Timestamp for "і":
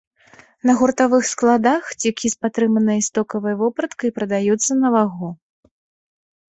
3.05-3.07